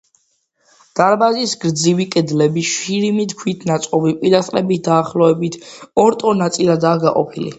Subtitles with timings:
[0.99, 5.59] დარბაზის გრძივი კედლები შირიმის ქვით ნაწყობი პილასტრებით დაახლოებით
[6.05, 7.49] ორ ტოლ ნაწილადაა გაყოფილი.